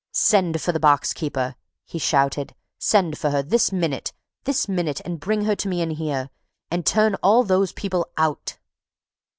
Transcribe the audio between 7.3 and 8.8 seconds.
those people out!"